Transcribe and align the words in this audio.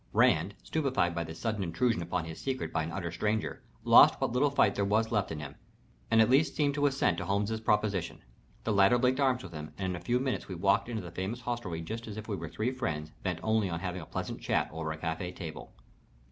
Rand, 0.13 0.55
stupefied 0.63 1.13
by 1.13 1.23
this 1.23 1.37
sudden 1.37 1.61
intrusion 1.61 2.01
upon 2.01 2.25
his 2.25 2.39
secret 2.41 2.73
by 2.73 2.81
an 2.81 2.91
utter 2.91 3.11
stranger, 3.11 3.61
lost 3.83 4.19
what 4.19 4.31
little 4.31 4.49
fight 4.49 4.73
there 4.73 4.83
was 4.83 5.11
left 5.11 5.31
in 5.31 5.39
him, 5.39 5.53
and 6.09 6.19
at 6.19 6.27
least 6.31 6.55
seemed 6.55 6.73
to 6.73 6.87
assent 6.87 7.19
to 7.19 7.25
Holmes's 7.25 7.61
proposition. 7.61 8.23
The 8.63 8.73
latter 8.73 8.97
linked 8.97 9.19
arms 9.19 9.43
with 9.43 9.53
him, 9.53 9.73
and 9.77 9.91
in 9.91 9.95
a 9.95 10.03
few 10.03 10.19
minutes 10.19 10.47
we 10.47 10.55
walked 10.55 10.89
into 10.89 11.03
the 11.03 11.11
famous 11.11 11.41
hostelry 11.41 11.81
just 11.81 12.07
as 12.07 12.17
if 12.17 12.27
we 12.27 12.35
were 12.35 12.49
three 12.49 12.71
friends, 12.71 13.11
bent 13.21 13.41
only 13.43 13.67
upon 13.67 13.81
having 13.81 14.01
a 14.01 14.07
pleasant 14.07 14.41
chat 14.41 14.71
over 14.71 14.91
a 14.91 14.97
café 14.97 15.35
table. 15.35 15.71